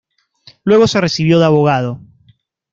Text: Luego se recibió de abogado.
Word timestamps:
Luego 0.63 0.87
se 0.87 0.99
recibió 0.99 1.37
de 1.37 1.45
abogado. 1.45 2.01